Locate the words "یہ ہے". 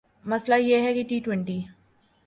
0.55-0.93